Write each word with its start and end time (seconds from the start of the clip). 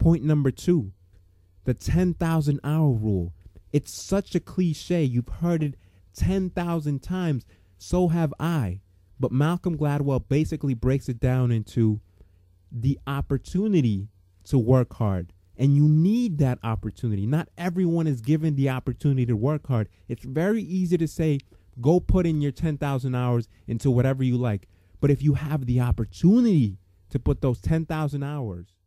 Point 0.00 0.24
number 0.24 0.50
two, 0.50 0.92
the 1.64 1.74
10,000 1.74 2.60
hour 2.64 2.90
rule. 2.90 3.34
It's 3.70 3.92
such 3.92 4.34
a 4.34 4.40
cliche. 4.40 5.04
You've 5.04 5.28
heard 5.28 5.62
it 5.62 5.74
10,000 6.16 7.02
times. 7.02 7.44
So 7.76 8.08
have 8.08 8.32
I. 8.40 8.80
But 9.20 9.30
Malcolm 9.30 9.76
Gladwell 9.76 10.26
basically 10.26 10.72
breaks 10.72 11.10
it 11.10 11.20
down 11.20 11.52
into 11.52 12.00
the 12.72 12.98
opportunity 13.06 14.08
to 14.44 14.58
work 14.58 14.94
hard. 14.94 15.34
And 15.58 15.76
you 15.76 15.86
need 15.86 16.38
that 16.38 16.58
opportunity. 16.62 17.26
Not 17.26 17.50
everyone 17.58 18.06
is 18.06 18.22
given 18.22 18.56
the 18.56 18.70
opportunity 18.70 19.26
to 19.26 19.36
work 19.36 19.66
hard. 19.66 19.90
It's 20.08 20.24
very 20.24 20.62
easy 20.62 20.96
to 20.96 21.06
say, 21.06 21.40
go 21.78 22.00
put 22.00 22.24
in 22.24 22.40
your 22.40 22.52
10,000 22.52 23.14
hours 23.14 23.48
into 23.66 23.90
whatever 23.90 24.24
you 24.24 24.38
like. 24.38 24.66
But 24.98 25.10
if 25.10 25.22
you 25.22 25.34
have 25.34 25.66
the 25.66 25.80
opportunity 25.80 26.78
to 27.10 27.18
put 27.18 27.42
those 27.42 27.60
10,000 27.60 28.22
hours 28.22 28.79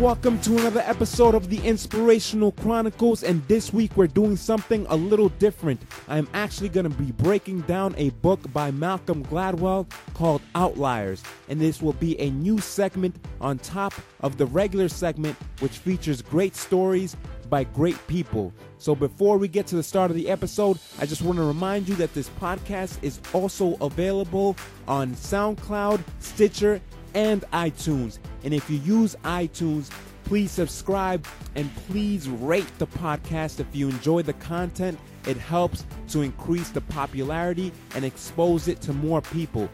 Welcome 0.00 0.38
to 0.42 0.58
another 0.58 0.80
episode 0.80 1.34
of 1.34 1.48
the 1.48 1.58
Inspirational 1.66 2.52
Chronicles, 2.52 3.22
and 3.22 3.42
this 3.48 3.72
week 3.72 3.96
we're 3.96 4.06
doing 4.06 4.36
something 4.36 4.84
a 4.90 4.94
little 4.94 5.30
different. 5.30 5.80
I'm 6.06 6.28
actually 6.34 6.68
going 6.68 6.84
to 6.84 6.94
be 6.98 7.12
breaking 7.12 7.62
down 7.62 7.94
a 7.96 8.10
book 8.10 8.40
by 8.52 8.70
Malcolm 8.70 9.24
Gladwell 9.24 9.88
called 10.12 10.42
Outliers, 10.54 11.22
and 11.48 11.58
this 11.58 11.80
will 11.80 11.94
be 11.94 12.20
a 12.20 12.28
new 12.28 12.58
segment 12.58 13.16
on 13.40 13.58
top 13.58 13.94
of 14.20 14.36
the 14.36 14.44
regular 14.44 14.90
segment, 14.90 15.34
which 15.60 15.78
features 15.78 16.20
great 16.20 16.54
stories 16.54 17.16
by 17.48 17.64
great 17.64 17.96
people. 18.06 18.52
So 18.76 18.94
before 18.94 19.38
we 19.38 19.48
get 19.48 19.66
to 19.68 19.76
the 19.76 19.82
start 19.82 20.10
of 20.10 20.16
the 20.16 20.28
episode, 20.28 20.78
I 20.98 21.06
just 21.06 21.22
want 21.22 21.38
to 21.38 21.44
remind 21.44 21.88
you 21.88 21.94
that 21.94 22.12
this 22.12 22.28
podcast 22.38 22.98
is 23.02 23.18
also 23.32 23.76
available 23.80 24.58
on 24.86 25.14
SoundCloud, 25.14 26.02
Stitcher, 26.20 26.82
and 27.16 27.40
iTunes. 27.52 28.18
And 28.44 28.52
if 28.54 28.70
you 28.70 28.76
use 28.78 29.16
iTunes, 29.24 29.90
please 30.24 30.50
subscribe 30.52 31.26
and 31.54 31.74
please 31.88 32.28
rate 32.28 32.70
the 32.78 32.86
podcast 32.86 33.58
if 33.58 33.66
you 33.72 33.88
enjoy 33.88 34.22
the 34.22 34.34
content. 34.34 34.98
It 35.26 35.38
helps 35.38 35.84
to 36.08 36.20
increase 36.20 36.68
the 36.68 36.82
popularity 36.82 37.72
and 37.94 38.04
expose 38.04 38.68
it 38.68 38.80
to 38.82 38.92
more 38.92 39.22
people. 39.22 39.68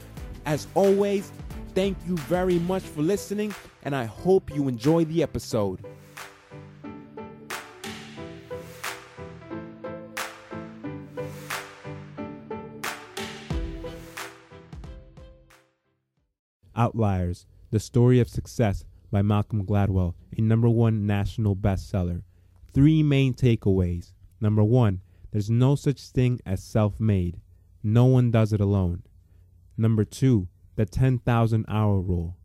As 0.46 0.68
always, 0.74 1.32
thank 1.74 1.98
you 2.06 2.16
very 2.16 2.60
much 2.60 2.82
for 2.82 3.02
listening, 3.02 3.52
and 3.82 3.94
I 3.94 4.04
hope 4.04 4.54
you 4.54 4.68
enjoy 4.68 5.04
the 5.04 5.22
episode. 5.22 5.84
Outliers 16.76 17.46
The 17.70 17.80
Story 17.80 18.20
of 18.20 18.28
Success 18.28 18.84
by 19.10 19.22
Malcolm 19.22 19.64
Gladwell, 19.64 20.14
a 20.36 20.40
number 20.40 20.68
one 20.68 21.06
national 21.06 21.54
bestseller. 21.54 22.22
Three 22.72 23.02
main 23.02 23.34
takeaways. 23.34 24.12
Number 24.40 24.64
one, 24.64 25.00
there's 25.30 25.50
no 25.50 25.74
such 25.74 26.00
thing 26.08 26.40
as 26.46 26.62
self 26.62 26.98
made, 26.98 27.40
no 27.82 28.04
one 28.06 28.30
does 28.30 28.52
it 28.52 28.60
alone. 28.60 29.02
Number 29.76 30.04
two, 30.04 30.48
the 30.76 30.86
10,000 30.86 31.64
hour 31.68 32.00
rule. 32.00 32.36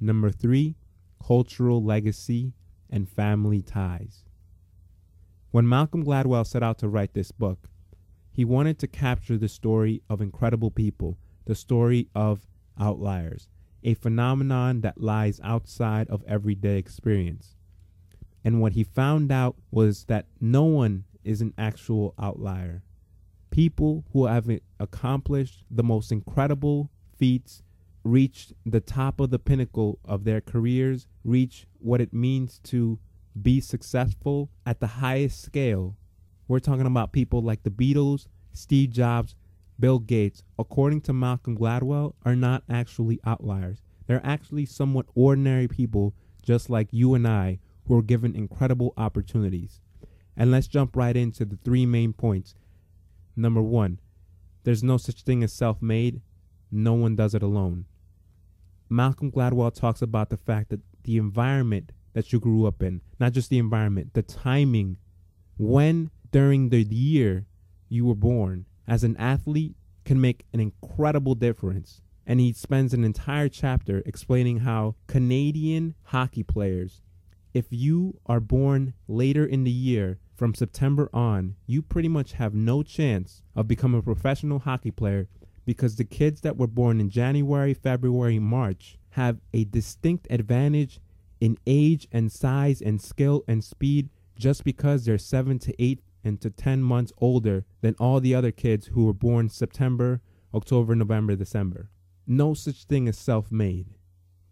Number 0.00 0.30
three, 0.30 0.76
cultural 1.24 1.82
legacy 1.82 2.52
and 2.88 3.08
family 3.08 3.62
ties. 3.62 4.24
When 5.50 5.68
Malcolm 5.68 6.04
Gladwell 6.04 6.46
set 6.46 6.62
out 6.62 6.78
to 6.78 6.88
write 6.88 7.14
this 7.14 7.32
book, 7.32 7.68
he 8.30 8.44
wanted 8.44 8.78
to 8.78 8.86
capture 8.86 9.38
the 9.38 9.48
story 9.48 10.02
of 10.10 10.20
incredible 10.20 10.70
people, 10.70 11.18
the 11.46 11.54
story 11.54 12.08
of 12.14 12.46
outliers, 12.78 13.48
a 13.82 13.94
phenomenon 13.94 14.80
that 14.80 15.00
lies 15.00 15.40
outside 15.42 16.08
of 16.08 16.24
everyday 16.26 16.78
experience. 16.78 17.56
And 18.44 18.60
what 18.60 18.72
he 18.72 18.84
found 18.84 19.32
out 19.32 19.56
was 19.70 20.04
that 20.04 20.26
no 20.40 20.64
one 20.64 21.04
is 21.24 21.40
an 21.40 21.52
actual 21.58 22.14
outlier. 22.18 22.82
People 23.50 24.04
who 24.12 24.26
have 24.26 24.48
accomplished 24.78 25.64
the 25.70 25.82
most 25.82 26.12
incredible 26.12 26.90
feats, 27.18 27.62
reached 28.04 28.52
the 28.64 28.80
top 28.80 29.18
of 29.18 29.30
the 29.30 29.38
pinnacle 29.38 29.98
of 30.04 30.24
their 30.24 30.40
careers, 30.40 31.08
reach 31.24 31.66
what 31.78 32.00
it 32.00 32.12
means 32.12 32.60
to 32.60 32.98
be 33.40 33.60
successful 33.60 34.48
at 34.64 34.78
the 34.80 34.86
highest 34.86 35.42
scale. 35.42 35.96
We're 36.46 36.60
talking 36.60 36.86
about 36.86 37.12
people 37.12 37.42
like 37.42 37.64
the 37.64 37.70
Beatles, 37.70 38.28
Steve 38.52 38.90
Jobs, 38.90 39.34
Bill 39.78 39.98
Gates, 39.98 40.42
according 40.58 41.02
to 41.02 41.12
Malcolm 41.12 41.56
Gladwell, 41.56 42.14
are 42.24 42.36
not 42.36 42.64
actually 42.68 43.20
outliers. 43.24 43.82
They're 44.06 44.24
actually 44.24 44.66
somewhat 44.66 45.06
ordinary 45.14 45.68
people, 45.68 46.14
just 46.42 46.70
like 46.70 46.88
you 46.92 47.14
and 47.14 47.26
I, 47.26 47.58
who 47.86 47.98
are 47.98 48.02
given 48.02 48.34
incredible 48.34 48.94
opportunities. 48.96 49.80
And 50.36 50.50
let's 50.50 50.66
jump 50.66 50.96
right 50.96 51.16
into 51.16 51.44
the 51.44 51.58
three 51.64 51.86
main 51.86 52.12
points. 52.12 52.54
Number 53.36 53.62
one, 53.62 54.00
there's 54.64 54.82
no 54.82 54.96
such 54.96 55.22
thing 55.22 55.42
as 55.44 55.52
self 55.52 55.82
made, 55.82 56.22
no 56.70 56.94
one 56.94 57.16
does 57.16 57.34
it 57.34 57.42
alone. 57.42 57.84
Malcolm 58.88 59.30
Gladwell 59.30 59.74
talks 59.74 60.02
about 60.02 60.30
the 60.30 60.36
fact 60.36 60.70
that 60.70 60.80
the 61.04 61.16
environment 61.16 61.92
that 62.14 62.32
you 62.32 62.40
grew 62.40 62.66
up 62.66 62.82
in, 62.82 63.02
not 63.20 63.32
just 63.32 63.50
the 63.50 63.58
environment, 63.58 64.14
the 64.14 64.22
timing, 64.22 64.96
when 65.58 66.10
during 66.32 66.70
the 66.70 66.82
year 66.82 67.46
you 67.88 68.06
were 68.06 68.14
born, 68.14 68.66
as 68.86 69.04
an 69.04 69.16
athlete 69.16 69.74
can 70.04 70.20
make 70.20 70.46
an 70.52 70.60
incredible 70.60 71.34
difference. 71.34 72.02
And 72.26 72.40
he 72.40 72.52
spends 72.52 72.92
an 72.92 73.04
entire 73.04 73.48
chapter 73.48 74.02
explaining 74.04 74.58
how 74.58 74.96
Canadian 75.06 75.94
hockey 76.04 76.42
players, 76.42 77.02
if 77.54 77.66
you 77.70 78.18
are 78.26 78.40
born 78.40 78.94
later 79.06 79.44
in 79.44 79.64
the 79.64 79.70
year 79.70 80.18
from 80.34 80.54
September 80.54 81.08
on, 81.12 81.56
you 81.66 81.82
pretty 81.82 82.08
much 82.08 82.32
have 82.32 82.54
no 82.54 82.82
chance 82.82 83.42
of 83.54 83.68
becoming 83.68 84.00
a 84.00 84.02
professional 84.02 84.58
hockey 84.60 84.90
player 84.90 85.28
because 85.64 85.96
the 85.96 86.04
kids 86.04 86.40
that 86.42 86.56
were 86.56 86.66
born 86.66 87.00
in 87.00 87.10
January, 87.10 87.74
February, 87.74 88.38
March 88.38 88.98
have 89.10 89.38
a 89.52 89.64
distinct 89.64 90.26
advantage 90.30 91.00
in 91.40 91.58
age 91.66 92.06
and 92.12 92.30
size 92.30 92.80
and 92.80 93.00
skill 93.00 93.44
and 93.48 93.62
speed 93.64 94.08
just 94.38 94.64
because 94.64 95.04
they're 95.04 95.18
seven 95.18 95.58
to 95.58 95.74
eight 95.82 96.00
and 96.26 96.40
to 96.40 96.50
10 96.50 96.82
months 96.82 97.12
older 97.18 97.64
than 97.82 97.94
all 98.00 98.18
the 98.18 98.34
other 98.34 98.50
kids 98.50 98.88
who 98.88 99.06
were 99.06 99.12
born 99.12 99.48
September, 99.48 100.20
October, 100.52 100.96
November, 100.96 101.36
December. 101.36 101.88
No 102.26 102.52
such 102.52 102.82
thing 102.82 103.06
as 103.06 103.16
self 103.16 103.52
made. 103.52 103.86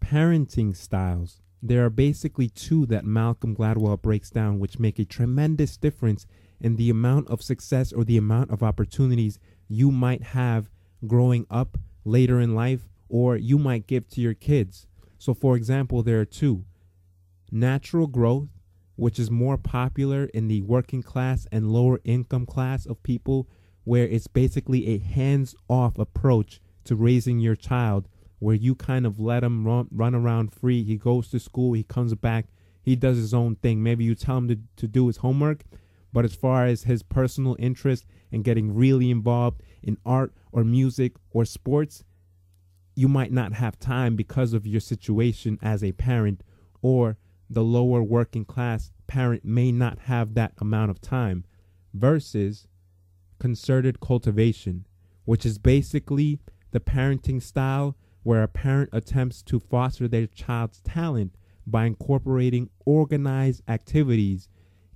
Parenting 0.01 0.77
styles. 0.77 1.43
There 1.61 1.85
are 1.85 1.91
basically 1.91 2.49
two 2.49 2.87
that 2.87 3.05
Malcolm 3.05 3.57
Gladwell 3.57 4.01
breaks 4.01 4.31
down, 4.31 4.61
which 4.61 4.79
make 4.79 5.01
a 5.01 5.05
tremendous 5.05 5.77
difference 5.77 6.29
in 6.61 6.77
the 6.77 6.91
amount 6.91 7.27
of 7.29 7.43
success 7.43 7.93
or 7.93 8.05
the 8.05 8.19
amount 8.19 8.53
of 8.53 8.63
opportunities 8.63 9.41
you 9.67 9.91
might 9.91 10.23
have 10.23 10.71
growing 11.09 11.45
up 11.51 11.77
later 12.05 12.39
in 12.39 12.55
life 12.55 12.89
or 13.09 13.37
you 13.37 13.59
might 13.59 13.89
give 13.89 14.09
to 14.11 14.21
your 14.21 14.35
kids. 14.35 14.87
So, 15.19 15.35
for 15.35 15.57
example, 15.57 16.05
there 16.05 16.21
are 16.21 16.25
two 16.25 16.67
natural 17.51 18.07
growth 18.07 18.49
which 18.97 19.19
is 19.19 19.31
more 19.31 19.57
popular 19.57 20.27
in 20.27 20.49
the 20.49 20.63
working 20.63 21.03
class 21.03 21.47
and 21.51 21.73
lower 21.73 22.01
income 22.05 22.47
class 22.47 22.87
of 22.87 23.03
people, 23.03 23.49
where 23.85 24.07
it's 24.07 24.27
basically 24.27 24.89
a 24.89 24.99
hands 24.99 25.55
off 25.69 25.99
approach 25.99 26.61
to 26.85 26.95
raising 26.95 27.39
your 27.39 27.57
child, 27.57 28.09
where 28.39 28.55
you 28.55 28.75
kind 28.75 29.07
of 29.07 29.19
let 29.19 29.43
him 29.43 29.67
run, 29.67 29.89
run 29.91 30.15
around 30.15 30.53
free. 30.53 30.83
He 30.83 30.97
goes 30.97 31.29
to 31.29 31.41
school, 31.41 31.73
he 31.73 31.83
comes 31.83 32.15
back, 32.15 32.47
he 32.83 32.97
does 32.97 33.17
his 33.17 33.35
own 33.35 33.57
thing. 33.57 33.83
Maybe 33.83 34.05
you 34.05 34.15
tell 34.15 34.39
him 34.39 34.49
to, 34.49 34.59
to 34.77 34.87
do 34.87 35.07
his 35.07 35.19
homework, 35.19 35.65
but 36.13 36.25
as 36.25 36.35
far 36.35 36.67
as 36.67 36.85
his 36.85 37.03
personal 37.03 37.57
interest 37.59 38.05
and 38.31 38.45
getting 38.45 38.75
really 38.75 39.11
involved 39.11 39.63
in 39.83 39.99
art 40.05 40.33
or 40.53 40.63
music 40.63 41.17
or 41.31 41.45
sports, 41.45 42.05
you 42.95 43.09
might 43.09 43.33
not 43.33 43.55
have 43.55 43.79
time 43.81 44.15
because 44.15 44.53
of 44.53 44.67
your 44.67 44.81
situation 44.81 45.59
as 45.61 45.83
a 45.83 45.93
parent 45.93 46.43
or 46.81 47.17
the 47.55 47.65
lower 47.65 48.03
working 48.03 48.45
class 48.45 48.93
parent 49.07 49.45
may 49.45 49.73
not 49.73 50.01
have 50.01 50.35
that 50.35 50.53
amount 50.59 50.91
of 50.91 51.01
time 51.01 51.45
versus 51.93 52.67
concerted 53.39 54.01
cultivation, 54.01 54.87
which 55.25 55.47
is 55.47 55.59
basically 55.59 56.41
the 56.73 56.81
parenting 56.81 57.43
style 57.43 57.97
where 58.23 58.43
a 58.43 58.49
parent 58.49 58.91
attempts 58.93 59.43
to 59.43 59.61
foster 59.61 60.09
their 60.09 60.27
child's 60.27 60.81
talent 60.81 61.37
by 61.67 61.85
incorporating 61.85 62.71
organized 62.85 63.63
activities 63.69 64.49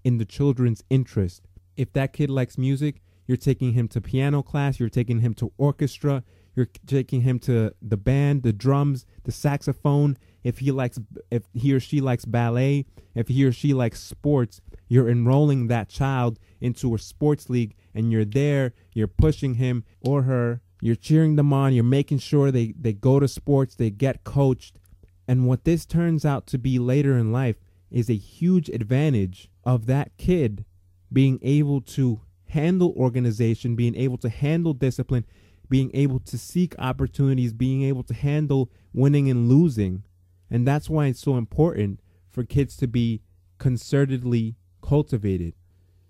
in 0.05 0.19
the 0.19 0.25
children's 0.25 0.83
interest. 0.91 1.47
If 1.77 1.93
that 1.93 2.13
kid 2.13 2.31
likes 2.31 2.59
music, 2.59 3.01
you're 3.27 3.37
taking 3.37 3.75
him 3.75 3.89
to 3.89 4.01
piano 4.01 4.43
class, 4.43 4.81
you're 4.81 4.89
taking 4.89 5.21
him 5.21 5.35
to 5.35 5.53
orchestra, 5.59 6.25
you're 6.57 6.69
taking 6.87 7.21
him 7.21 7.39
to 7.41 7.73
the 7.81 7.97
band, 7.97 8.43
the 8.43 8.53
drums, 8.53 9.05
the 9.25 9.33
saxophone. 9.33 10.17
If 10.49 10.61
he 10.61 10.73
likes 10.73 10.99
if 11.31 11.43
he 11.53 11.75
or 11.75 11.81
she 11.81 12.01
likes 12.01 12.25
ballet, 12.25 12.87
if 13.15 13.29
he 13.29 13.45
or 13.45 13.53
she 13.53 13.75
likes 13.75 14.01
sports, 14.01 14.63
you're 14.89 15.11
enrolling 15.11 15.67
that 15.67 15.91
child 15.91 16.39
into 16.59 16.95
a 16.95 16.99
sports 16.99 17.51
league 17.51 17.75
and 17.95 18.11
you're 18.11 18.25
there, 18.25 18.73
you're 18.95 19.07
pushing 19.07 19.55
him 19.55 19.85
or 20.01 20.23
her, 20.23 20.63
you're 20.81 20.97
cheering 20.97 21.37
them 21.37 21.53
on, 21.53 21.75
you're 21.75 21.85
making 21.85 22.19
sure 22.19 22.51
they, 22.51 22.73
they 22.81 22.95
go 22.95 23.21
to 23.21 23.29
sports, 23.29 23.75
they 23.75 23.91
get 23.91 24.25
coached. 24.25 24.79
And 25.27 25.47
what 25.47 25.65
this 25.65 25.85
turns 25.85 26.25
out 26.25 26.47
to 26.47 26.59
be 26.59 26.79
later 26.79 27.19
in 27.19 27.31
life 27.31 27.57
is 27.91 28.09
a 28.09 28.17
huge 28.17 28.71
advantage 28.71 29.51
of 29.65 29.85
that 29.85 30.17
kid 30.17 30.65
being 31.13 31.39
able 31.43 31.83
to 31.83 32.23
handle 32.47 32.95
organization, 32.97 33.77
being 33.77 33.97
able 33.97 34.17
to 34.17 34.31
handle 34.31 34.73
discipline, 34.73 35.27
being 35.69 35.91
able 35.93 36.21
to 36.21 36.39
seek 36.39 36.75
opportunities, 36.79 37.53
being 37.53 37.83
able 37.83 38.03
to 38.05 38.15
handle 38.15 38.71
winning 38.95 39.29
and 39.29 39.49
losing. 39.51 40.05
And 40.51 40.67
that's 40.67 40.89
why 40.89 41.07
it's 41.07 41.21
so 41.21 41.37
important 41.37 42.01
for 42.31 42.45
kids 42.45 42.77
to 42.79 42.87
be 42.87 43.23
concertedly 43.59 44.55
cultivated. 44.83 45.55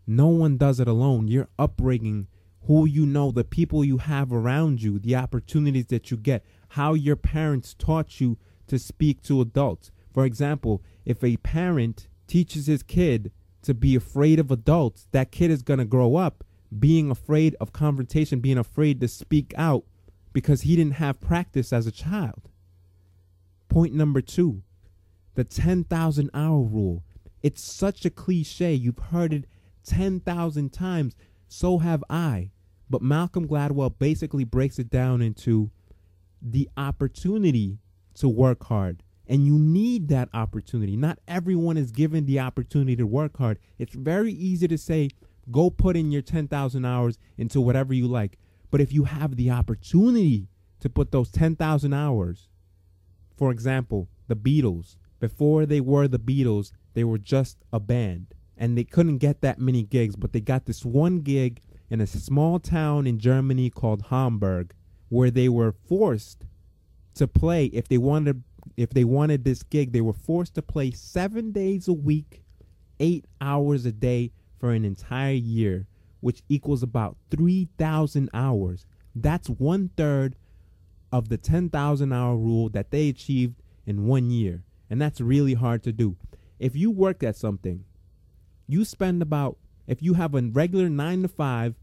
No 0.06 0.28
one 0.28 0.56
does 0.56 0.80
it 0.80 0.88
alone. 0.88 1.28
Your 1.28 1.48
upbringing, 1.58 2.28
who 2.62 2.86
you 2.86 3.06
know, 3.06 3.30
the 3.30 3.44
people 3.44 3.84
you 3.84 3.98
have 3.98 4.32
around 4.32 4.82
you, 4.82 4.98
the 4.98 5.16
opportunities 5.16 5.86
that 5.86 6.10
you 6.10 6.16
get, 6.16 6.44
how 6.70 6.94
your 6.94 7.16
parents 7.16 7.74
taught 7.74 8.20
you 8.20 8.38
to 8.66 8.78
speak 8.78 9.22
to 9.22 9.40
adults. 9.40 9.90
For 10.12 10.24
example, 10.24 10.82
if 11.04 11.22
a 11.24 11.36
parent 11.38 12.08
teaches 12.26 12.66
his 12.66 12.82
kid 12.82 13.32
to 13.62 13.74
be 13.74 13.94
afraid 13.94 14.38
of 14.38 14.50
adults, 14.50 15.08
that 15.12 15.32
kid 15.32 15.50
is 15.50 15.62
going 15.62 15.78
to 15.78 15.84
grow 15.84 16.16
up 16.16 16.44
being 16.78 17.10
afraid 17.10 17.56
of 17.60 17.72
confrontation, 17.72 18.40
being 18.40 18.58
afraid 18.58 19.00
to 19.00 19.08
speak 19.08 19.54
out 19.56 19.84
because 20.32 20.62
he 20.62 20.76
didn't 20.76 20.94
have 20.94 21.20
practice 21.20 21.72
as 21.72 21.86
a 21.86 21.92
child. 21.92 22.48
Point 23.68 23.94
number 23.94 24.20
two 24.20 24.62
the 25.34 25.44
10,000 25.44 26.30
hour 26.34 26.60
rule. 26.60 27.04
It's 27.44 27.62
such 27.62 28.04
a 28.04 28.10
cliche. 28.10 28.74
You've 28.74 28.98
heard 28.98 29.32
it 29.32 29.44
10,000 29.84 30.72
times. 30.72 31.14
So 31.46 31.78
have 31.78 32.02
I. 32.10 32.50
But 32.90 33.02
Malcolm 33.02 33.46
Gladwell 33.46 33.96
basically 33.98 34.42
breaks 34.42 34.80
it 34.80 34.90
down 34.90 35.22
into 35.22 35.70
the 36.42 36.68
opportunity 36.76 37.78
to 38.14 38.28
work 38.28 38.64
hard. 38.64 39.04
And 39.28 39.46
you 39.46 39.58
need 39.58 40.08
that 40.08 40.28
opportunity. 40.32 40.96
Not 40.96 41.20
everyone 41.28 41.76
is 41.76 41.92
given 41.92 42.26
the 42.26 42.40
opportunity 42.40 42.96
to 42.96 43.06
work 43.06 43.36
hard. 43.36 43.58
It's 43.78 43.94
very 43.94 44.32
easy 44.32 44.66
to 44.66 44.78
say, 44.78 45.10
go 45.50 45.70
put 45.70 45.96
in 45.96 46.10
your 46.10 46.22
10,000 46.22 46.84
hours 46.84 47.18
into 47.36 47.60
whatever 47.60 47.92
you 47.92 48.08
like. 48.08 48.38
But 48.70 48.80
if 48.80 48.92
you 48.92 49.04
have 49.04 49.36
the 49.36 49.50
opportunity 49.50 50.48
to 50.80 50.88
put 50.88 51.12
those 51.12 51.30
10,000 51.30 51.92
hours, 51.92 52.47
for 53.38 53.50
example, 53.50 54.08
the 54.26 54.36
Beatles, 54.36 54.96
before 55.20 55.64
they 55.64 55.80
were 55.80 56.08
the 56.08 56.18
Beatles, 56.18 56.72
they 56.94 57.04
were 57.04 57.18
just 57.18 57.58
a 57.72 57.80
band 57.80 58.34
and 58.56 58.76
they 58.76 58.84
couldn't 58.84 59.18
get 59.18 59.40
that 59.40 59.60
many 59.60 59.84
gigs, 59.84 60.16
but 60.16 60.32
they 60.32 60.40
got 60.40 60.66
this 60.66 60.84
one 60.84 61.20
gig 61.20 61.60
in 61.88 62.00
a 62.00 62.06
small 62.06 62.58
town 62.58 63.06
in 63.06 63.18
Germany 63.18 63.70
called 63.70 64.06
Hamburg 64.10 64.74
where 65.08 65.30
they 65.30 65.48
were 65.48 65.72
forced 65.72 66.44
to 67.14 67.26
play 67.26 67.66
if 67.66 67.88
they 67.88 67.98
wanted 67.98 68.42
if 68.76 68.90
they 68.90 69.04
wanted 69.04 69.44
this 69.44 69.62
gig, 69.62 69.92
they 69.92 70.00
were 70.00 70.12
forced 70.12 70.54
to 70.54 70.62
play 70.62 70.90
7 70.90 71.52
days 71.52 71.88
a 71.88 71.92
week, 71.92 72.42
8 73.00 73.24
hours 73.40 73.86
a 73.86 73.92
day 73.92 74.30
for 74.58 74.72
an 74.72 74.84
entire 74.84 75.32
year, 75.32 75.86
which 76.20 76.42
equals 76.48 76.82
about 76.82 77.16
3,000 77.30 78.28
hours. 78.34 78.84
That's 79.14 79.48
one 79.48 79.90
third 79.96 80.36
of 81.12 81.28
the 81.28 81.36
10,000 81.36 82.12
hour 82.12 82.36
rule 82.36 82.68
that 82.70 82.90
they 82.90 83.08
achieved 83.08 83.62
in 83.86 84.06
one 84.06 84.30
year. 84.30 84.62
And 84.90 85.00
that's 85.00 85.20
really 85.20 85.54
hard 85.54 85.82
to 85.84 85.92
do. 85.92 86.16
If 86.58 86.74
you 86.74 86.90
work 86.90 87.22
at 87.22 87.36
something, 87.36 87.84
you 88.66 88.84
spend 88.84 89.22
about, 89.22 89.56
if 89.86 90.02
you 90.02 90.14
have 90.14 90.34
a 90.34 90.42
regular 90.42 90.88
nine 90.88 91.22
to 91.22 91.28
five, 91.28 91.74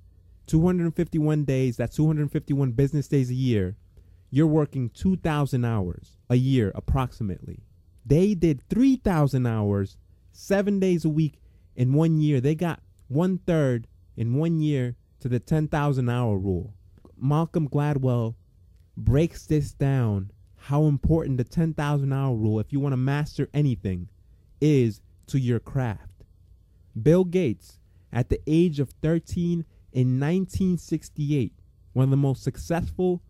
251 0.48 1.44
days, 1.44 1.77
that's 1.77 1.95
251 1.95 2.72
business 2.72 3.07
days 3.07 3.30
a 3.30 3.36
year, 3.36 3.75
you're 4.30 4.48
working 4.48 4.89
2,000 4.89 5.66
hours 5.66 6.18
a 6.30 6.36
year 6.36 6.71
approximately. 6.75 7.63
They 8.06 8.36
did 8.36 8.62
3,000 8.69 9.45
hours 9.45 9.98
seven 10.31 10.80
days 10.80 11.06
a 11.06 11.10
week 11.10 11.39
in 11.75 11.94
one 11.94 12.19
year. 12.19 12.39
They 12.39 12.54
got 12.54 12.81
one 13.07 13.39
third 13.39 13.88
in 14.16 14.36
one 14.36 14.60
year 14.60 14.95
to 15.21 15.30
the 15.30 15.39
10,000 15.39 16.10
hour 16.10 16.38
rule. 16.38 16.74
Malcolm 17.18 17.68
Gladwell 17.69 18.36
breaks 18.97 19.45
this 19.45 19.71
down 19.71 20.31
how 20.56 20.86
important 20.86 21.38
the 21.38 21.44
10,000 21.44 22.12
hour 22.12 22.36
rule, 22.36 22.59
if 22.59 22.74
you 22.74 22.80
want 22.80 22.94
to 22.94 22.97
master 22.97 23.47
anything, 23.53 24.07
is 24.59 25.01
to 25.27 25.39
your 25.39 25.59
craft. 25.59 26.24
Bill 27.00 27.24
Gates, 27.24 27.80
at 28.12 28.30
the 28.30 28.42
age 28.47 28.80
of 28.80 28.89
13 29.01 29.65
in 29.92 30.19
1968, 30.19 31.53
one 31.94 32.06
of 32.06 32.09
the 32.09 32.18
most 32.18 32.42
successful 32.42 33.21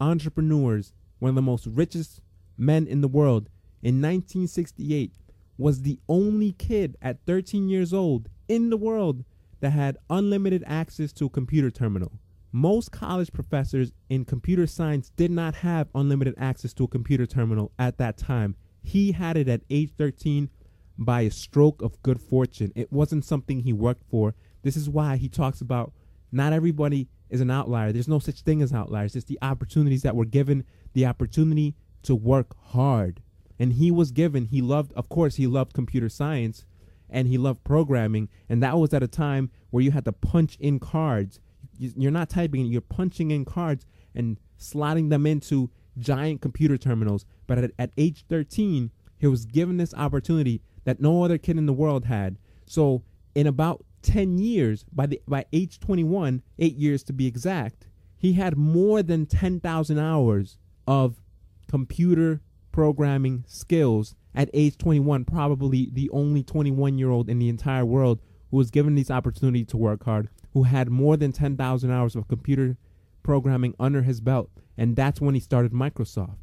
entrepreneurs, 0.00 0.92
one 1.18 1.28
of 1.28 1.34
the 1.34 1.42
most 1.42 1.66
richest 1.66 2.20
men 2.56 2.86
in 2.86 3.00
the 3.00 3.08
world, 3.08 3.48
in 3.82 4.00
1968, 4.00 5.12
was 5.56 5.82
the 5.82 6.00
only 6.08 6.52
kid 6.52 6.96
at 7.00 7.24
13 7.26 7.68
years 7.68 7.92
old 7.92 8.28
in 8.48 8.70
the 8.70 8.76
world 8.76 9.24
that 9.60 9.70
had 9.70 9.96
unlimited 10.10 10.64
access 10.66 11.12
to 11.12 11.26
a 11.26 11.30
computer 11.30 11.70
terminal. 11.70 12.12
Most 12.56 12.92
college 12.92 13.32
professors 13.32 13.90
in 14.08 14.24
computer 14.24 14.68
science 14.68 15.10
did 15.16 15.32
not 15.32 15.56
have 15.56 15.88
unlimited 15.92 16.36
access 16.38 16.72
to 16.74 16.84
a 16.84 16.88
computer 16.88 17.26
terminal 17.26 17.72
at 17.80 17.98
that 17.98 18.16
time. 18.16 18.54
He 18.80 19.10
had 19.10 19.36
it 19.36 19.48
at 19.48 19.62
age 19.70 19.90
13 19.98 20.48
by 20.96 21.22
a 21.22 21.32
stroke 21.32 21.82
of 21.82 22.00
good 22.04 22.20
fortune. 22.20 22.72
It 22.76 22.92
wasn't 22.92 23.24
something 23.24 23.58
he 23.58 23.72
worked 23.72 24.04
for. 24.08 24.36
This 24.62 24.76
is 24.76 24.88
why 24.88 25.16
he 25.16 25.28
talks 25.28 25.60
about 25.60 25.92
not 26.30 26.52
everybody 26.52 27.08
is 27.28 27.40
an 27.40 27.50
outlier. 27.50 27.90
There's 27.90 28.06
no 28.06 28.20
such 28.20 28.42
thing 28.42 28.62
as 28.62 28.72
outliers. 28.72 29.16
It's 29.16 29.24
the 29.24 29.40
opportunities 29.42 30.02
that 30.02 30.14
were 30.14 30.24
given, 30.24 30.62
the 30.92 31.06
opportunity 31.06 31.74
to 32.04 32.14
work 32.14 32.54
hard 32.66 33.20
and 33.58 33.72
he 33.72 33.90
was 33.90 34.10
given 34.10 34.44
he 34.44 34.60
loved 34.60 34.92
of 34.92 35.08
course 35.08 35.36
he 35.36 35.46
loved 35.46 35.72
computer 35.72 36.08
science 36.08 36.64
and 37.08 37.28
he 37.28 37.38
loved 37.38 37.64
programming 37.64 38.28
and 38.48 38.62
that 38.62 38.76
was 38.76 38.92
at 38.92 39.02
a 39.02 39.08
time 39.08 39.50
where 39.70 39.82
you 39.82 39.90
had 39.90 40.04
to 40.04 40.12
punch 40.12 40.56
in 40.60 40.78
cards 40.78 41.40
you're 41.78 42.10
not 42.10 42.28
typing 42.28 42.66
you're 42.66 42.80
punching 42.80 43.30
in 43.30 43.44
cards 43.44 43.86
and 44.14 44.38
slotting 44.58 45.10
them 45.10 45.26
into 45.26 45.70
giant 45.98 46.40
computer 46.40 46.76
terminals. 46.76 47.24
But 47.46 47.58
at, 47.58 47.70
at 47.78 47.90
age 47.96 48.24
13 48.28 48.90
he 49.18 49.26
was 49.26 49.44
given 49.44 49.76
this 49.76 49.94
opportunity 49.94 50.60
that 50.84 51.00
no 51.00 51.24
other 51.24 51.38
kid 51.38 51.56
in 51.56 51.66
the 51.66 51.72
world 51.72 52.04
had. 52.04 52.38
So 52.66 53.02
in 53.34 53.46
about 53.46 53.84
10 54.02 54.38
years 54.38 54.84
by 54.92 55.06
the 55.06 55.20
by 55.26 55.46
age 55.52 55.80
21 55.80 56.42
8 56.58 56.74
years 56.76 57.02
to 57.04 57.12
be 57.12 57.26
exact 57.26 57.86
he 58.24 58.34
had 58.34 58.56
more 58.56 59.02
than 59.02 59.26
10,000 59.26 59.98
hours 59.98 60.56
of 60.86 61.20
computer 61.68 62.40
programming 62.72 63.44
skills 63.46 64.14
at 64.34 64.50
age 64.54 64.78
21, 64.78 65.24
probably 65.24 65.90
the 65.92 66.10
only 66.10 66.42
21 66.42 66.98
year 66.98 67.10
old 67.10 67.28
in 67.28 67.38
the 67.38 67.48
entire 67.48 67.84
world 67.84 68.20
who 68.50 68.56
was 68.56 68.70
given 68.70 68.94
this 68.94 69.10
opportunity 69.10 69.64
to 69.66 69.76
work 69.76 70.04
hard, 70.04 70.28
who 70.54 70.62
had 70.62 70.88
more 70.88 71.16
than 71.16 71.32
10,000 71.32 71.90
hours 71.90 72.16
of 72.16 72.28
computer 72.28 72.76
programming 73.22 73.74
under 73.78 74.02
his 74.02 74.20
belt. 74.20 74.50
And 74.78 74.96
that's 74.96 75.20
when 75.20 75.34
he 75.34 75.40
started 75.40 75.72
Microsoft. 75.72 76.38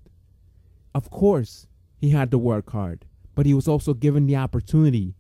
Of 0.94 1.10
course, 1.10 1.66
he 1.98 2.10
had 2.10 2.30
to 2.32 2.38
work 2.38 2.72
hard, 2.72 3.06
but 3.36 3.46
he 3.46 3.54
was 3.54 3.68
also 3.68 3.94
given 3.94 4.28
the 4.28 4.36
opportunity. 4.36 5.16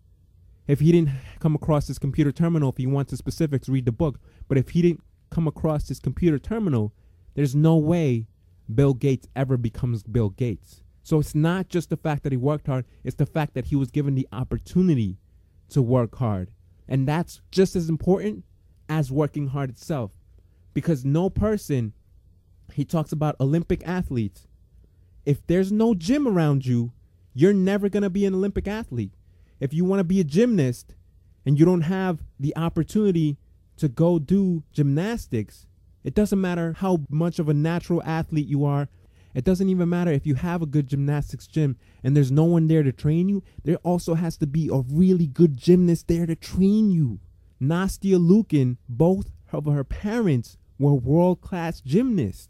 If 0.67 0.81
he 0.81 0.91
didn't 0.91 1.11
come 1.39 1.55
across 1.55 1.87
this 1.87 1.97
computer 1.97 2.31
terminal, 2.31 2.69
if 2.69 2.77
he 2.77 2.85
wants 2.85 3.11
the 3.11 3.17
specifics, 3.17 3.69
read 3.69 3.85
the 3.85 3.91
book. 3.91 4.19
But 4.47 4.57
if 4.57 4.69
he 4.69 4.81
didn't 4.81 5.03
come 5.29 5.47
across 5.47 5.87
this 5.87 5.99
computer 5.99 6.37
terminal, 6.37 6.93
there's 7.33 7.55
no 7.55 7.77
way 7.77 8.27
Bill 8.73 8.93
Gates 8.93 9.27
ever 9.35 9.55
becomes 9.55 10.03
Bill 10.03 10.29
Gates. 10.29 10.83
So 11.03 11.19
it's 11.19 11.33
not 11.33 11.69
just 11.69 11.89
the 11.89 11.97
fact 11.97 12.23
that 12.23 12.31
he 12.31 12.37
worked 12.37 12.67
hard, 12.67 12.85
it's 13.03 13.15
the 13.15 13.25
fact 13.25 13.53
that 13.53 13.65
he 13.65 13.75
was 13.75 13.89
given 13.89 14.15
the 14.15 14.27
opportunity 14.33 15.17
to 15.69 15.81
work 15.81 16.15
hard. 16.15 16.51
And 16.87 17.07
that's 17.07 17.41
just 17.51 17.75
as 17.75 17.89
important 17.89 18.43
as 18.91 19.09
working 19.09 19.47
hard 19.47 19.69
itself. 19.69 20.11
Because 20.73 21.05
no 21.05 21.29
person, 21.29 21.93
he 22.73 22.83
talks 22.83 23.13
about 23.13 23.39
Olympic 23.39 23.81
athletes. 23.87 24.47
If 25.25 25.47
there's 25.47 25.71
no 25.71 25.93
gym 25.93 26.27
around 26.27 26.65
you, 26.65 26.91
you're 27.33 27.53
never 27.53 27.87
going 27.87 28.03
to 28.03 28.09
be 28.09 28.25
an 28.25 28.35
Olympic 28.35 28.67
athlete. 28.67 29.13
If 29.61 29.73
you 29.73 29.85
want 29.85 30.01
to 30.01 30.03
be 30.03 30.19
a 30.19 30.25
gymnast 30.25 30.93
and 31.45 31.57
you 31.57 31.63
don't 31.63 31.81
have 31.81 32.19
the 32.37 32.55
opportunity 32.57 33.37
to 33.77 33.87
go 33.87 34.19
do 34.19 34.63
gymnastics, 34.73 35.67
it 36.03 36.13
doesn't 36.13 36.41
matter 36.41 36.73
how 36.77 37.05
much 37.09 37.39
of 37.39 37.47
a 37.47 37.53
natural 37.53 38.03
athlete 38.03 38.47
you 38.47 38.65
are, 38.65 38.89
it 39.33 39.45
doesn't 39.45 39.69
even 39.69 39.87
matter 39.87 40.11
if 40.11 40.27
you 40.27 40.35
have 40.35 40.61
a 40.61 40.65
good 40.65 40.89
gymnastics 40.89 41.47
gym 41.47 41.77
and 42.03 42.13
there's 42.13 42.31
no 42.31 42.43
one 42.43 42.67
there 42.67 42.83
to 42.83 42.91
train 42.91 43.29
you. 43.29 43.41
There 43.63 43.77
also 43.77 44.15
has 44.15 44.35
to 44.37 44.47
be 44.47 44.67
a 44.67 44.83
really 44.91 45.27
good 45.27 45.55
gymnast 45.55 46.09
there 46.09 46.25
to 46.25 46.35
train 46.35 46.91
you. 46.91 47.21
Nastia 47.61 48.17
Liukin, 48.17 48.77
both 48.89 49.31
of 49.53 49.65
her 49.65 49.83
parents 49.83 50.57
were 50.79 50.95
world 50.95 51.41
class 51.41 51.79
gymnasts. 51.81 52.49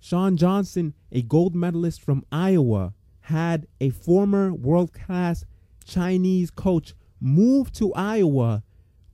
Shawn 0.00 0.36
Johnson, 0.36 0.94
a 1.12 1.22
gold 1.22 1.54
medalist 1.54 2.00
from 2.00 2.24
Iowa, 2.32 2.94
had 3.22 3.66
a 3.80 3.90
former 3.90 4.52
world 4.52 4.92
class 4.92 5.44
Chinese 5.84 6.50
coach 6.50 6.94
move 7.20 7.70
to 7.72 7.92
Iowa, 7.94 8.64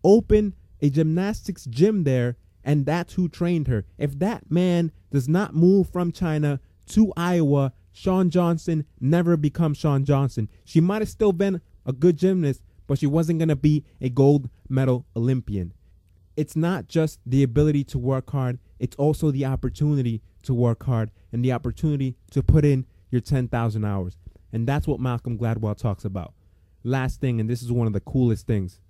open 0.04 0.54
a 0.80 0.88
gymnastics 0.88 1.64
gym 1.64 2.04
there, 2.04 2.36
and 2.64 2.86
that's 2.86 3.14
who 3.14 3.28
trained 3.28 3.66
her. 3.66 3.84
If 3.98 4.18
that 4.20 4.50
man 4.50 4.92
does 5.10 5.28
not 5.28 5.54
move 5.54 5.90
from 5.90 6.12
China 6.12 6.60
to 6.90 7.12
Iowa, 7.16 7.72
Shawn 7.92 8.30
Johnson 8.30 8.84
never 9.00 9.36
becomes 9.36 9.78
Shawn 9.78 10.04
Johnson. 10.04 10.48
She 10.64 10.80
might 10.80 11.02
have 11.02 11.08
still 11.08 11.32
been 11.32 11.60
a 11.84 11.92
good 11.92 12.16
gymnast, 12.16 12.62
but 12.86 12.98
she 12.98 13.06
wasn't 13.06 13.38
going 13.38 13.48
to 13.48 13.56
be 13.56 13.84
a 14.00 14.08
gold 14.08 14.48
medal 14.68 15.06
Olympian. 15.14 15.72
It's 16.36 16.56
not 16.56 16.86
just 16.86 17.18
the 17.24 17.42
ability 17.42 17.84
to 17.84 17.98
work 17.98 18.30
hard, 18.30 18.58
it's 18.78 18.96
also 18.96 19.30
the 19.30 19.46
opportunity 19.46 20.22
to 20.42 20.54
work 20.54 20.84
hard 20.84 21.10
and 21.32 21.44
the 21.44 21.52
opportunity 21.52 22.16
to 22.30 22.42
put 22.42 22.64
in 22.64 22.86
your 23.10 23.20
10,000 23.20 23.84
hours. 23.84 24.16
And 24.52 24.66
that's 24.66 24.86
what 24.86 25.00
Malcolm 25.00 25.38
Gladwell 25.38 25.76
talks 25.76 26.04
about. 26.04 26.34
Last 26.84 27.20
thing, 27.20 27.40
and 27.40 27.50
this 27.50 27.62
is 27.62 27.72
one 27.72 27.86
of 27.86 27.92
the 27.92 28.00
coolest 28.00 28.46
things. 28.46 28.80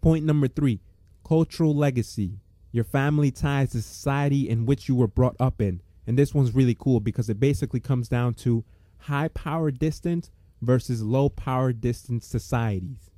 Point 0.00 0.24
number 0.24 0.48
three 0.48 0.80
cultural 1.24 1.74
legacy. 1.74 2.38
Your 2.70 2.84
family 2.84 3.30
ties 3.30 3.70
to 3.70 3.82
society 3.82 4.48
in 4.48 4.66
which 4.66 4.88
you 4.88 4.94
were 4.94 5.08
brought 5.08 5.36
up 5.40 5.60
in. 5.60 5.80
And 6.06 6.16
this 6.16 6.34
one's 6.34 6.54
really 6.54 6.76
cool 6.78 7.00
because 7.00 7.28
it 7.28 7.40
basically 7.40 7.80
comes 7.80 8.08
down 8.08 8.34
to 8.34 8.64
high 8.98 9.28
power 9.28 9.70
distance 9.70 10.30
versus 10.60 11.02
low 11.02 11.28
power 11.28 11.72
distance 11.72 12.26
societies. 12.26 13.10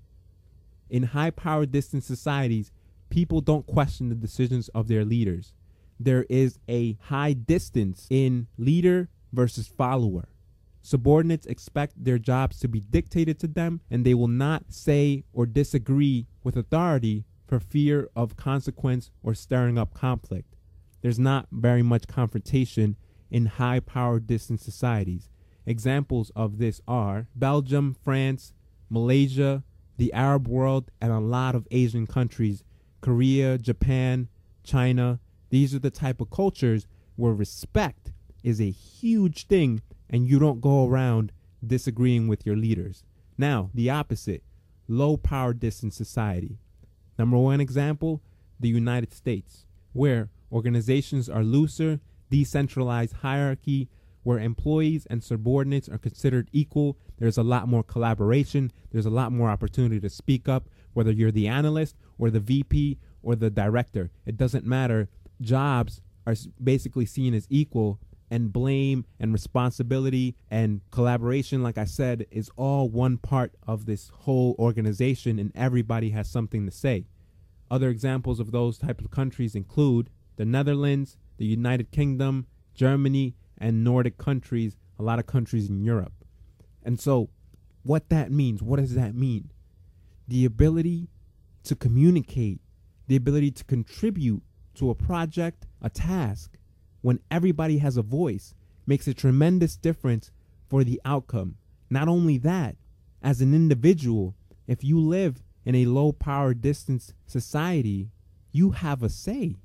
In 0.91 1.05
high 1.05 1.31
power 1.31 1.67
distance 1.67 2.07
societies, 2.07 2.73
people 3.11 3.41
don't 3.41 3.67
question 3.67 4.09
the 4.09 4.15
decisions 4.15 4.69
of 4.71 4.89
their 4.89 5.05
leaders. 5.05 5.53
There 6.01 6.27
is 6.29 6.59
a 6.69 6.97
high 7.03 7.33
distance 7.33 8.07
in 8.11 8.47
leader 8.57 9.09
versus 9.33 9.67
follower. 9.67 10.29
Subordinates 10.81 11.47
expect 11.47 12.03
their 12.03 12.19
jobs 12.19 12.59
to 12.61 12.69
be 12.69 12.81
dictated 12.81 13.39
to 13.41 13.47
them, 13.47 13.81
and 13.91 14.05
they 14.05 14.15
will 14.15 14.29
not 14.29 14.73
say 14.73 15.25
or 15.33 15.45
disagree 15.45 16.27
with 16.43 16.57
authority 16.57 17.25
for 17.47 17.61
fear 17.61 18.09
of 18.15 18.37
consequence 18.37 19.11
or 19.23 19.35
stirring 19.35 19.77
up 19.77 19.93
conflict. 19.93 20.55
There's 21.03 21.19
not 21.19 21.49
very 21.51 21.83
much 21.83 22.07
confrontation 22.07 22.97
in 23.31 23.47
high 23.47 23.81
power 23.81 24.21
distance 24.21 24.63
societies. 24.63 25.29
Examples 25.69 26.33
of 26.35 26.57
this 26.57 26.81
are 26.89 27.27
Belgium, 27.37 27.95
France, 28.03 28.55
Malaysia, 28.89 29.63
the 29.99 30.11
Arab 30.15 30.49
world, 30.49 30.91
and 30.99 31.13
a 31.13 31.19
lot 31.19 31.55
of 31.55 31.69
Asian 31.71 32.07
countries, 32.07 32.65
Korea, 33.03 33.59
Japan, 33.59 34.29
China. 34.65 35.21
These 35.51 35.75
are 35.75 35.79
the 35.79 35.91
type 35.91 36.23
of 36.23 36.31
cultures 36.31 36.87
where 37.17 37.35
respect 37.35 38.13
is 38.43 38.63
a 38.63 38.71
huge 38.71 39.47
thing 39.47 39.83
and 40.09 40.27
you 40.27 40.39
don't 40.39 40.63
go 40.63 40.89
around 40.89 41.33
disagreeing 41.65 42.29
with 42.29 42.47
your 42.47 42.57
leaders. 42.57 43.05
Now, 43.37 43.69
the 43.75 43.91
opposite 43.91 44.43
low 44.89 45.19
power 45.19 45.53
distance 45.53 45.99
society. 45.99 46.57
Number 47.19 47.37
one 47.37 47.61
example 47.61 48.23
the 48.59 48.71
United 48.71 49.13
States, 49.13 49.67
where 49.93 50.31
organizations 50.51 51.29
are 51.29 51.45
looser, 51.45 52.01
decentralized 52.31 53.17
hierarchy, 53.17 53.91
where 54.29 54.39
employees 54.39 55.07
and 55.09 55.25
subordinates 55.25 55.89
are 55.89 55.97
considered 55.97 56.51
equal. 56.53 56.99
There's 57.17 57.39
a 57.39 57.43
lot 57.43 57.67
more 57.67 57.83
collaboration, 57.83 58.71
there's 58.93 59.07
a 59.07 59.11
lot 59.11 59.33
more 59.33 59.49
opportunity 59.49 59.99
to 60.01 60.11
speak 60.11 60.47
up, 60.47 60.69
whether 60.93 61.11
you're 61.11 61.31
the 61.31 61.49
analyst 61.49 61.97
or 62.19 62.29
the 62.29 62.39
VP 62.39 62.99
or 63.23 63.37
the 63.37 63.49
director. 63.49 64.11
It 64.27 64.37
doesn't 64.37 64.67
matter. 64.67 65.09
Jobs 65.41 66.03
are 66.27 66.35
basically 66.63 67.07
seen 67.07 67.33
as 67.33 67.47
equal 67.49 68.01
and 68.31 68.53
blame 68.53 69.07
and 69.19 69.33
responsibility 69.33 70.37
and 70.51 70.83
collaboration, 70.91 71.63
like 71.63 71.79
I 71.79 71.87
said, 71.87 72.27
is 72.31 72.51
all 72.55 72.91
one 72.91 73.17
part 73.17 73.55
of 73.67 73.87
this 73.87 74.11
whole 74.13 74.55
organization, 74.59 75.39
and 75.39 75.53
everybody 75.55 76.11
has 76.11 76.29
something 76.29 76.67
to 76.67 76.71
say. 76.71 77.07
Other 77.71 77.89
examples 77.89 78.41
of 78.41 78.51
those 78.51 78.77
types 78.77 79.03
of 79.03 79.11
countries 79.11 79.55
include 79.55 80.11
the 80.37 80.45
Netherlands, 80.45 81.17
the 81.39 81.47
United 81.47 81.91
Kingdom, 81.93 82.47
Germany, 82.75 83.35
and 83.61 83.85
Nordic 83.85 84.19
countries, 84.19 84.77
a 84.99 85.03
lot 85.03 85.19
of 85.19 85.27
countries 85.27 85.69
in 85.69 85.83
Europe. 85.83 86.13
And 86.85 87.01
so, 87.01 87.31
what 87.83 88.09
that 88.09 88.31
means, 88.31 88.63
what 88.63 88.79
does 88.81 88.95
that 88.95 89.15
mean? 89.15 89.51
The 90.27 90.45
ability 90.45 91.09
to 91.65 91.75
communicate, 91.75 92.61
the 93.07 93.17
ability 93.17 93.51
to 93.53 93.65
contribute 93.65 94.43
to 94.75 94.91
a 94.91 94.95
project, 94.95 95.67
a 95.83 95.91
task, 95.91 96.57
when 97.03 97.21
everybody 97.31 97.79
has 97.79 97.97
a 97.97 98.03
voice 98.03 98.55
makes 98.87 99.07
a 99.07 99.15
tremendous 99.15 99.77
difference 99.77 100.31
for 100.69 100.85
the 100.85 101.01
outcome. 101.05 101.57
Not 101.91 102.09
only 102.09 102.39
that, 102.39 102.77
as 103.23 103.41
an 103.41 103.55
individual, 103.55 104.35
if 104.67 104.85
you 104.85 105.01
live 105.01 105.43
in 105.65 105.75
a 105.75 105.87
low 105.87 106.13
power 106.13 106.55
distance 106.55 107.13
society, 107.27 108.11
you 108.53 108.71
have 108.71 109.03
a 109.03 109.09
say. 109.09 109.57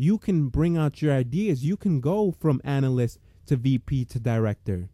You 0.00 0.16
can 0.16 0.48
bring 0.48 0.78
out 0.78 1.02
your 1.02 1.12
ideas. 1.12 1.62
You 1.62 1.76
can 1.76 2.00
go 2.00 2.32
from 2.32 2.62
analyst 2.64 3.18
to 3.44 3.56
VP 3.56 4.06
to 4.06 4.18
director. 4.18 4.88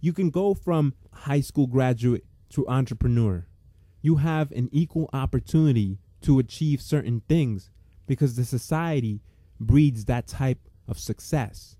You 0.00 0.14
can 0.14 0.30
go 0.30 0.54
from 0.54 0.94
high 1.12 1.42
school 1.42 1.66
graduate 1.66 2.24
to 2.50 2.66
entrepreneur. 2.66 3.46
You 4.00 4.16
have 4.16 4.50
an 4.52 4.70
equal 4.72 5.10
opportunity 5.12 5.98
to 6.22 6.38
achieve 6.38 6.80
certain 6.80 7.20
things 7.28 7.68
because 8.06 8.36
the 8.36 8.46
society 8.46 9.20
breeds 9.60 10.06
that 10.06 10.26
type 10.26 10.70
of 10.88 10.98
success. 10.98 11.76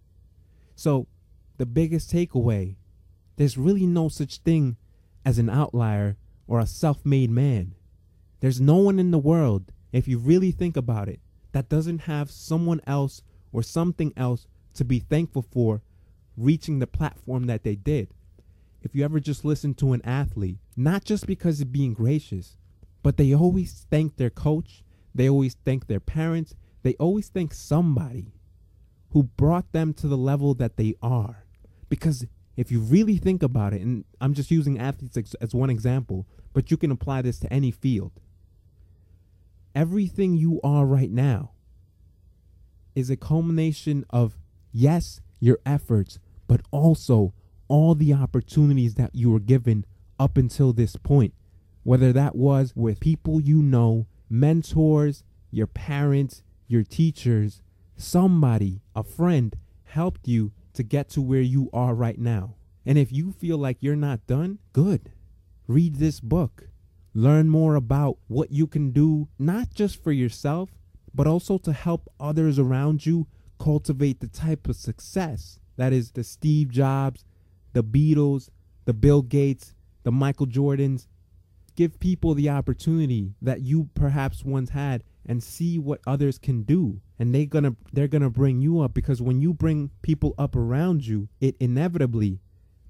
So, 0.75 1.07
the 1.57 1.65
biggest 1.65 2.13
takeaway 2.13 2.77
there's 3.37 3.57
really 3.57 3.87
no 3.87 4.11
such 4.11 4.41
thing 4.41 4.77
as 5.25 5.39
an 5.39 5.49
outlier 5.49 6.19
or 6.47 6.61
a 6.61 6.67
self 6.67 7.07
made 7.07 7.31
man. 7.31 7.75
There's 8.41 8.61
no 8.61 8.77
one 8.77 8.99
in 8.99 9.13
the 9.13 9.19
world, 9.19 9.73
if 9.93 10.07
you 10.07 10.19
really 10.19 10.51
think 10.51 10.77
about 10.77 11.09
it, 11.09 11.21
that 11.57 11.71
doesn't 11.71 12.01
have 12.01 12.31
someone 12.31 12.83
else 12.87 13.23
or 13.51 13.63
something 13.63 14.13
else 14.15 14.47
to 14.75 14.85
be 14.85 14.99
thankful 14.99 15.41
for 15.41 15.81
reaching 16.37 16.81
the 16.81 16.87
platform 16.87 17.47
that 17.47 17.65
they 17.65 17.75
did. 17.75 18.09
If 18.83 18.95
you 18.95 19.03
ever 19.03 19.21
just 19.21 19.43
listen 19.43 19.73
to 19.77 19.95
an 19.95 20.03
athlete, 20.05 20.59
not 20.77 21.07
just 21.07 21.27
because 21.27 21.63
of 21.63 21.73
being 21.73 21.95
gracious, 21.95 22.59
but 23.03 23.17
they 23.17 23.35
always 23.35 23.87
thank 23.91 24.19
their 24.19 24.29
coach, 24.29 24.85
they 25.15 25.31
always 25.31 25.57
thank 25.65 25.87
their 25.87 25.99
parents, 25.99 26.55
they 26.83 26.93
always 26.97 27.31
thank 27.31 27.55
somebody 27.55 28.35
who 29.13 29.23
brought 29.23 29.73
them 29.73 29.95
to 29.95 30.09
the 30.09 30.19
level 30.19 30.53
that 30.53 30.77
they 30.77 30.95
are. 31.01 31.47
Because 31.89 32.27
if 32.59 32.71
you 32.71 32.81
really 32.81 33.17
think 33.17 33.43
about 33.43 33.73
it, 33.73 33.81
and 33.81 34.05
I'm 34.21 34.35
just 34.35 34.51
using 34.51 34.79
athletes 34.79 35.17
as, 35.17 35.33
as 35.41 35.55
one 35.55 35.71
example, 35.71 36.27
but 36.53 36.71
you 36.71 36.77
can 36.77 36.91
apply 36.91 37.23
this 37.23 37.39
to 37.41 37.51
any 37.51 37.71
field. 37.71 38.13
Everything 39.77 40.39
you 40.39 40.59
are 40.65 40.87
right 40.87 41.11
now 41.11 41.51
is 42.95 43.11
a 43.11 43.17
culmination 43.17 44.07
of, 44.09 44.39
yes, 44.73 45.21
your 45.39 45.59
efforts, 45.67 46.19
but 46.49 46.63
also 46.71 47.35
all 47.69 47.95
the 47.95 48.15
opportunities 48.15 48.95
that 48.95 49.15
you 49.15 49.31
were 49.31 49.39
given 49.39 49.85
up 50.19 50.39
until 50.39 50.73
this 50.73 50.97
point. 50.97 51.35
Whether 51.83 52.11
that 52.15 52.35
was 52.35 52.73
with 52.75 53.01
people 53.01 53.39
you 53.39 53.63
know, 53.63 54.07
mentors, 54.31 55.25
your 55.51 55.67
parents, 55.67 56.43
your 56.67 56.83
teachers, 56.83 57.61
somebody, 57.99 58.81
a 58.95 59.03
friend, 59.03 59.55
helped 59.85 60.27
you 60.27 60.53
to 60.73 60.83
get 60.83 61.11
to 61.11 61.21
where 61.21 61.43
you 61.43 61.69
are 61.75 61.95
right 61.95 62.19
now. 62.19 62.55
And 62.87 62.97
if 62.97 63.13
you 63.13 63.31
feel 63.31 63.59
like 63.59 63.77
you're 63.81 63.95
not 63.95 64.27
done, 64.27 64.59
good. 64.73 65.13
Read 65.67 65.97
this 65.97 66.19
book. 66.19 66.69
Learn 67.17 67.49
more 67.49 67.77
about 67.77 68.19
what 68.29 68.53
you 68.53 68.67
can 68.67 68.91
do, 68.91 69.29
not 69.39 69.73
just 69.73 70.05
for 70.05 70.13
yourself, 70.13 70.69
but 71.15 71.27
also 71.27 71.57
to 71.57 71.73
help 71.73 72.11
others 72.21 72.59
around 72.59 73.07
you 73.07 73.27
cultivate 73.59 74.21
the 74.21 74.29
type 74.29 74.69
of 74.69 74.77
success 74.77 75.59
that 75.79 75.95
is 75.95 76.11
the 76.11 76.23
Steve 76.23 76.69
Jobs, 76.69 77.25
the 77.73 77.83
Beatles, 77.83 78.51
the 78.85 78.93
Bill 78.93 79.23
Gates, 79.23 79.75
the 80.03 80.13
Michael 80.13 80.47
Jordans. 80.47 81.07
Give 81.75 81.99
people 81.99 82.35
the 82.35 82.51
opportunity 82.51 83.33
that 83.41 83.63
you 83.63 83.89
perhaps 83.95 84.45
once 84.45 84.69
had 84.69 85.03
and 85.25 85.43
see 85.43 85.79
what 85.79 86.03
others 86.07 86.37
can 86.37 86.65
do 86.65 87.01
and 87.19 87.35
they 87.35 87.47
gonna 87.47 87.77
they're 87.95 88.09
gonna 88.09 88.29
bring 88.29 88.61
you 88.61 88.81
up 88.81 88.93
because 88.93 89.23
when 89.23 89.41
you 89.41 89.55
bring 89.55 89.91
people 90.03 90.35
up 90.37 90.55
around 90.55 91.07
you 91.07 91.29
it 91.41 91.57
inevitably 91.61 92.41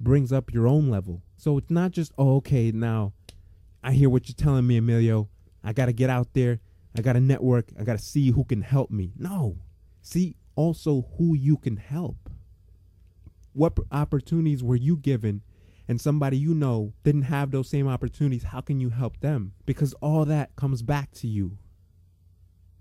brings 0.00 0.33
up 0.33 0.52
your 0.52 0.66
own 0.66 0.90
level 0.90 1.23
so 1.37 1.56
it's 1.56 1.71
not 1.71 1.92
just 1.92 2.12
oh 2.18 2.37
okay 2.37 2.71
now 2.71 3.12
i 3.86 3.92
hear 3.92 4.10
what 4.10 4.28
you're 4.28 4.34
telling 4.34 4.66
me 4.66 4.76
emilio. 4.76 5.28
I 5.62 5.72
gotta 5.72 5.92
get 5.92 6.10
out 6.10 6.34
there. 6.34 6.58
I 6.98 7.02
gotta 7.02 7.20
network. 7.20 7.70
I 7.78 7.84
gotta 7.84 8.00
see 8.00 8.32
who 8.32 8.44
can 8.44 8.62
help 8.62 8.90
me. 8.90 9.12
No. 9.16 9.58
See 10.02 10.36
also 10.56 11.06
who 11.16 11.36
you 11.36 11.56
can 11.56 11.76
help. 11.76 12.28
What 13.52 13.78
opportunities 13.92 14.62
were 14.62 14.76
you 14.76 14.96
given 14.96 15.42
and 15.86 16.00
somebody 16.00 16.36
you 16.36 16.52
know 16.52 16.94
didn't 17.04 17.22
have 17.22 17.52
those 17.52 17.70
same 17.70 17.86
opportunities? 17.86 18.42
How 18.42 18.60
can 18.60 18.80
you 18.80 18.90
help 18.90 19.20
them? 19.20 19.52
Because 19.66 19.92
all 20.02 20.24
that 20.24 20.56
comes 20.56 20.82
back 20.82 21.12
to 21.12 21.28
you 21.28 21.56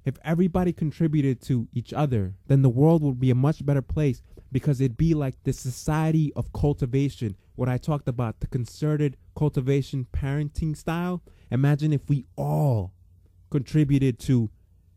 If 0.05 0.19
everybody 0.24 0.71
contributed 0.71 1.41
to 1.43 1.67
each 1.74 1.91
other, 1.91 2.35
then 2.47 2.62
the 2.62 2.69
world 2.69 3.01
would 3.01 3.19
be 3.19 3.31
a 3.31 3.35
much 3.35 3.65
better 3.65 3.81
place 3.81 4.21
because 4.51 4.79
it'd 4.79 4.97
be 4.97 5.15
like 5.15 5.43
the 5.43 5.51
society 5.51 6.31
of 6.35 6.53
cultivation. 6.53 7.35
What 7.55 7.69
I 7.69 7.77
talked 7.77 8.07
about, 8.07 8.39
the 8.39 8.47
concerted 8.47 9.17
cultivation 9.35 10.05
parenting 10.13 10.77
style. 10.77 11.24
Imagine 11.50 11.91
if 11.91 12.07
we 12.07 12.25
all 12.35 12.93
contributed 13.50 14.19
to, 14.19 14.51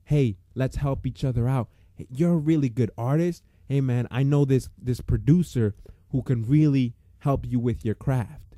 hey, 0.04 0.36
let's 0.54 0.76
help 0.76 1.06
each 1.06 1.24
other 1.24 1.48
out. 1.48 1.68
Hey, 1.94 2.06
you're 2.10 2.34
a 2.34 2.36
really 2.36 2.68
good 2.68 2.90
artist. 2.98 3.42
Hey 3.66 3.80
man, 3.80 4.08
I 4.10 4.22
know 4.22 4.44
this 4.44 4.68
this 4.76 5.00
producer 5.00 5.74
who 6.10 6.22
can 6.22 6.42
really 6.44 6.94
help 7.18 7.46
you 7.46 7.58
with 7.58 7.84
your 7.84 7.94
craft. 7.94 8.56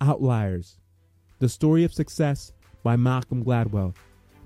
Outliers. 0.00 0.78
The 1.38 1.48
Story 1.48 1.84
of 1.84 1.92
Success 1.92 2.52
by 2.82 2.96
Malcolm 2.96 3.44
Gladwell. 3.44 3.94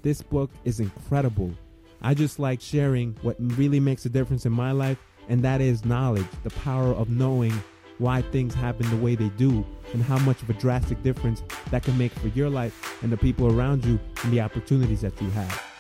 This 0.02 0.20
book 0.20 0.50
is 0.64 0.80
incredible. 0.80 1.52
I 2.00 2.14
just 2.14 2.40
like 2.40 2.60
sharing 2.60 3.16
what 3.22 3.36
really 3.38 3.78
makes 3.78 4.04
a 4.04 4.08
difference 4.08 4.44
in 4.44 4.52
my 4.52 4.72
life, 4.72 4.98
and 5.28 5.42
that 5.42 5.60
is 5.60 5.84
knowledge, 5.84 6.26
the 6.42 6.50
power 6.50 6.92
of 6.92 7.08
knowing 7.08 7.52
why 7.98 8.22
things 8.22 8.52
happen 8.52 8.90
the 8.90 8.96
way 8.96 9.14
they 9.14 9.28
do, 9.30 9.64
and 9.92 10.02
how 10.02 10.18
much 10.18 10.42
of 10.42 10.50
a 10.50 10.54
drastic 10.54 11.00
difference 11.04 11.44
that 11.70 11.84
can 11.84 11.96
make 11.96 12.10
for 12.14 12.28
your 12.28 12.50
life 12.50 13.00
and 13.04 13.12
the 13.12 13.16
people 13.16 13.46
around 13.56 13.84
you 13.84 14.00
and 14.24 14.32
the 14.32 14.40
opportunities 14.40 15.02
that 15.02 15.20
you 15.22 15.30
have. 15.30 15.71